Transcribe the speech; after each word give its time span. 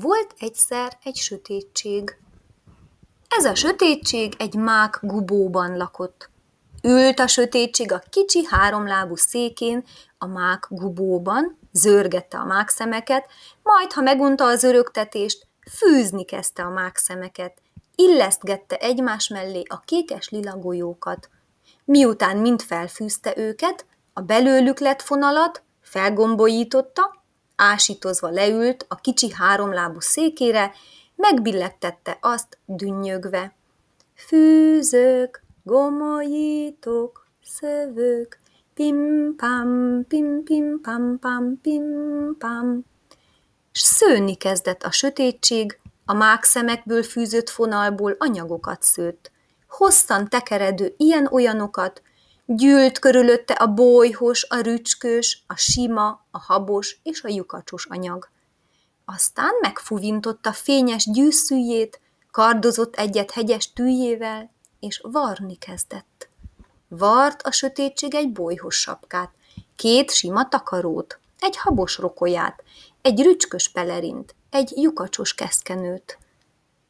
Volt 0.00 0.34
egyszer 0.38 0.98
egy 1.02 1.16
sötétség. 1.16 2.16
Ez 3.28 3.44
a 3.44 3.54
sötétség 3.54 4.34
egy 4.38 4.54
mák 4.54 4.98
gubóban 5.02 5.76
lakott. 5.76 6.30
Ült 6.82 7.18
a 7.18 7.26
sötétség 7.26 7.92
a 7.92 8.02
kicsi 8.10 8.44
háromlábú 8.50 9.16
székén, 9.16 9.84
a 10.18 10.26
mák 10.26 10.66
gubóban, 10.70 11.58
zörgette 11.72 12.38
a 12.38 12.44
mákszemeket, 12.44 13.26
majd, 13.62 13.92
ha 13.92 14.00
megunta 14.00 14.44
az 14.44 14.62
öröktetést, 14.62 15.46
fűzni 15.70 16.24
kezdte 16.24 16.62
a 16.62 16.70
mákszemeket, 16.70 17.58
illesztgette 17.94 18.76
egymás 18.76 19.28
mellé 19.28 19.62
a 19.68 19.80
kékes 19.80 20.28
lila 20.28 20.56
golyókat. 20.56 21.28
Miután 21.84 22.36
mind 22.36 22.62
felfűzte 22.62 23.32
őket, 23.36 23.86
a 24.12 24.20
belőlük 24.20 24.78
lett 24.78 25.02
fonalat 25.02 25.62
felgombolította, 25.80 27.21
ásítozva 27.62 28.28
leült 28.28 28.86
a 28.88 28.94
kicsi 28.94 29.32
háromlábú 29.32 30.00
székére, 30.00 30.72
megbillegtette 31.16 32.18
azt 32.20 32.58
dünnyögve. 32.64 33.54
Fűzök, 34.14 35.42
gomolyítok, 35.62 37.26
szövök, 37.44 38.38
pim-pam, 38.74 40.04
pim-pim-pam-pam, 40.08 41.60
pim-pam. 41.60 42.84
S 43.72 43.80
szőni 43.80 44.34
kezdett 44.34 44.82
a 44.82 44.90
sötétség, 44.90 45.78
a 46.04 46.12
mák 46.12 46.44
szemekből 46.44 47.02
fűzött 47.02 47.50
fonalból 47.50 48.16
anyagokat 48.18 48.82
szőtt. 48.82 49.30
Hosszan 49.68 50.28
tekeredő 50.28 50.94
ilyen-olyanokat, 50.96 52.02
Gyűlt 52.56 52.98
körülötte 52.98 53.54
a 53.54 53.66
bolyhos, 53.66 54.46
a 54.48 54.60
rücskös, 54.60 55.42
a 55.46 55.56
sima, 55.56 56.24
a 56.30 56.38
habos 56.38 56.96
és 57.02 57.22
a 57.22 57.28
lyukacsos 57.28 57.86
anyag. 57.86 58.28
Aztán 59.04 59.50
megfuvintotta 59.60 60.52
fényes 60.52 61.10
gyűszűjét, 61.10 62.00
kardozott 62.30 62.96
egyet 62.96 63.30
hegyes 63.30 63.72
tűjével, 63.72 64.50
és 64.80 65.00
varni 65.02 65.56
kezdett. 65.56 66.28
Vart 66.88 67.42
a 67.42 67.50
sötétség 67.50 68.14
egy 68.14 68.32
bolyhos 68.32 68.80
sapkát, 68.80 69.30
két 69.76 70.10
sima 70.10 70.48
takarót, 70.48 71.18
egy 71.38 71.56
habos 71.56 71.98
rokolyát, 71.98 72.62
egy 73.02 73.22
rücskös 73.22 73.68
pelerint, 73.68 74.34
egy 74.50 74.72
lyukacsos 74.76 75.34
keszkenőt. 75.34 76.18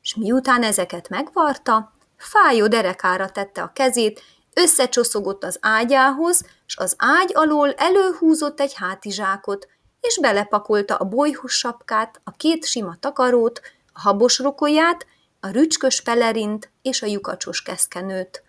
S 0.00 0.14
miután 0.14 0.62
ezeket 0.62 1.08
megvarta, 1.08 1.92
fájó 2.16 2.66
derekára 2.66 3.30
tette 3.30 3.62
a 3.62 3.72
kezét, 3.72 4.22
Összecsoszogott 4.54 5.44
az 5.44 5.58
ágyához, 5.60 6.42
s 6.66 6.76
az 6.76 6.94
ágy 6.98 7.30
alól 7.34 7.72
előhúzott 7.72 8.60
egy 8.60 8.74
hátizsákot, 8.74 9.68
és 10.00 10.18
belepakolta 10.20 10.94
a 10.94 11.04
bolyhus 11.04 11.52
sapkát, 11.52 12.20
a 12.24 12.30
két 12.30 12.64
sima 12.64 12.96
takarót, 13.00 13.60
a 13.92 14.00
habos 14.00 14.38
rokolyát, 14.38 15.06
a 15.40 15.50
rücskös 15.50 16.00
pelerint 16.00 16.70
és 16.82 17.02
a 17.02 17.06
lyukacsos 17.06 17.62
keszkenőt. 17.62 18.42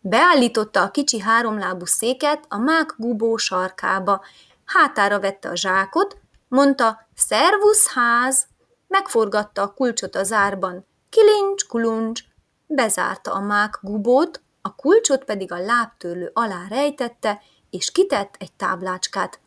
Beállította 0.00 0.82
a 0.82 0.90
kicsi 0.90 1.20
háromlábú 1.20 1.84
széket 1.84 2.44
a 2.48 2.58
mák 2.58 2.94
gubó 2.96 3.36
sarkába, 3.36 4.24
hátára 4.64 5.20
vette 5.20 5.48
a 5.48 5.56
zsákot, 5.56 6.16
mondta, 6.48 7.06
szervusz 7.14 7.86
ház, 7.86 8.46
megforgatta 8.88 9.62
a 9.62 9.72
kulcsot 9.72 10.14
a 10.14 10.24
zárban, 10.24 10.86
kilincs, 11.10 11.66
kuluncs, 11.66 12.22
bezárta 12.66 13.32
a 13.32 13.40
mák 13.40 13.78
gubót, 13.82 14.42
a 14.66 14.74
kulcsot 14.74 15.24
pedig 15.24 15.52
a 15.52 15.58
lábtörlő 15.58 16.30
alá 16.34 16.66
rejtette, 16.68 17.42
és 17.70 17.90
kitett 17.90 18.34
egy 18.38 18.52
táblácskát. 18.52 19.40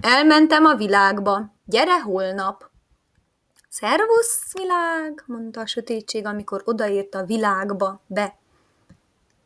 Elmentem 0.00 0.64
a 0.64 0.74
világba, 0.74 1.54
gyere 1.64 2.00
holnap! 2.00 2.70
Szervusz, 3.68 4.52
világ, 4.52 5.24
mondta 5.26 5.60
a 5.60 5.66
sötétség, 5.66 6.26
amikor 6.26 6.62
odaért 6.64 7.14
a 7.14 7.24
világba 7.24 8.00
be. 8.06 8.38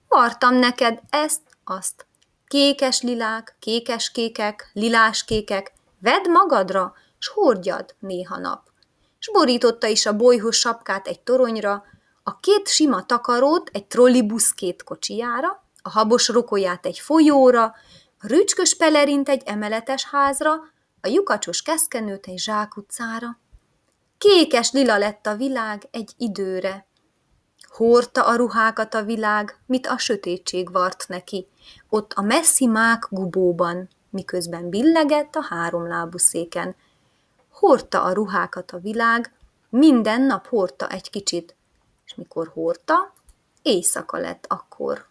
Vartam 0.08 0.54
neked 0.54 1.00
ezt, 1.10 1.42
azt. 1.64 2.06
Kékes 2.46 3.02
lilák, 3.02 3.56
kékes 3.58 4.10
kékek, 4.10 4.70
lilás 4.72 5.24
kékek, 5.24 5.72
vedd 5.98 6.30
magadra, 6.30 6.94
s 7.19 7.28
hordjad 7.28 7.94
néha 7.98 8.38
nap. 8.38 8.70
S 9.19 9.30
borította 9.32 9.86
is 9.86 10.06
a 10.06 10.16
bolyhos 10.16 10.58
sapkát 10.58 11.06
egy 11.06 11.20
toronyra, 11.20 11.84
a 12.22 12.41
két 12.41 12.69
sima 12.69 13.06
takarót 13.06 13.71
egy 13.72 13.87
trollibusz 13.87 14.53
két 14.53 14.83
kocsijára, 14.83 15.62
a 15.83 15.91
habos 15.91 16.28
rokolyát 16.28 16.87
egy 16.87 16.99
folyóra, 16.99 17.65
a 18.19 18.27
rücskös 18.27 18.77
pelerint 18.77 19.28
egy 19.28 19.43
emeletes 19.44 20.05
házra, 20.05 20.53
a 21.00 21.09
lyukacsos 21.09 21.62
keszkenőt 21.62 22.27
egy 22.27 22.38
zsákutcára. 22.38 23.38
Kékes 24.19 24.72
lila 24.72 24.99
lett 24.99 25.27
a 25.27 25.37
világ 25.37 25.88
egy 25.91 26.12
időre. 26.16 26.87
Hordta 27.69 28.27
a 28.27 28.37
ruhákat 28.37 28.94
a 28.94 29.03
világ, 29.03 29.59
mit 29.66 29.87
a 29.87 29.99
sötétség 29.99 30.72
vart 30.72 31.05
neki, 31.09 31.47
ott 31.88 32.12
a 32.12 32.22
messzi 32.22 32.66
mák 32.66 33.06
gubóban, 33.11 33.88
miközben 34.11 34.69
billegett 34.69 35.34
a 35.34 35.47
háromlábú 35.49 36.19
széken. 36.19 36.75
Hordta 37.50 38.03
a 38.03 38.12
ruhákat 38.12 38.71
a 38.71 38.78
világ, 38.78 39.34
minden 39.69 40.22
nap 40.22 40.47
hordta 40.47 40.88
egy 40.88 41.11
kicsit, 41.11 41.56
és 42.04 42.14
mikor 42.14 42.48
hordta, 42.48 43.12
éjszaka 43.62 44.18
lett 44.18 44.46
akkor. 44.48 45.10